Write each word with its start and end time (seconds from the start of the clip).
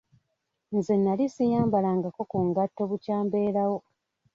Nze 0.77 0.93
nali 0.97 1.25
siyambalangako 1.33 2.21
ku 2.31 2.37
ngatto 2.47 2.81
bukya 2.89 3.17
mbeerawo. 3.25 3.77